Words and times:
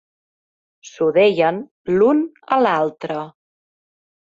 S'ho 0.91 1.07
deien 1.17 1.59
l'un 1.99 2.23
a 2.57 2.61
l'altre. 2.65 3.21